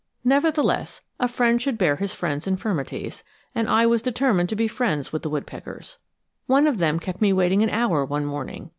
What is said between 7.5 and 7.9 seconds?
an